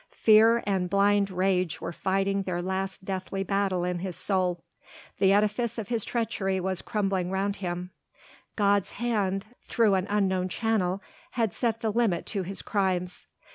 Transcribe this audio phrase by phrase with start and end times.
[0.17, 4.63] Fear and blind rage were fighting their last deathly battle in his soul.
[5.19, 7.91] The edifice of his treachery was crumbling around him;
[8.55, 11.03] God's hand through an unknown channel
[11.33, 13.27] had set the limit to his crimes.